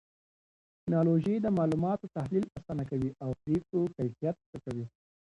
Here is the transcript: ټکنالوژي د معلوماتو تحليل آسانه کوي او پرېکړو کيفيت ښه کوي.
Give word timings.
ټکنالوژي 0.75 1.35
د 1.41 1.47
معلوماتو 1.57 2.11
تحليل 2.17 2.45
آسانه 2.57 2.83
کوي 2.91 3.11
او 3.23 3.29
پرېکړو 3.41 3.81
کيفيت 3.95 4.35
ښه 4.49 4.57
کوي. 4.65 4.85